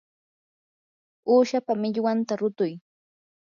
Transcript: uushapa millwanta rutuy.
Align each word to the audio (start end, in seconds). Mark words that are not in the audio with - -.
uushapa 1.31 1.71
millwanta 1.81 2.33
rutuy. 2.41 2.73